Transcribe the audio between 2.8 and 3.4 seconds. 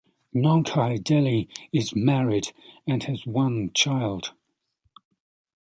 and has